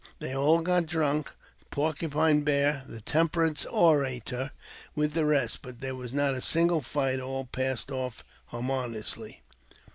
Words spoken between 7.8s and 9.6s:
off harmoniously.